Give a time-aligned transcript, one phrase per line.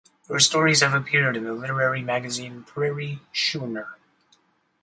[0.29, 3.99] Her stories have appeared in the literary magazine Prairie Schooner.